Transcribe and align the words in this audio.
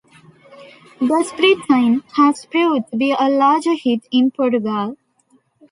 "Despre 0.99 1.53
tine" 1.67 2.01
has 2.15 2.47
proved 2.47 2.89
to 2.89 2.97
be 2.97 3.11
a 3.19 3.29
large 3.29 3.67
hit 3.83 4.07
in 4.11 4.31
Portugal. 4.31 4.97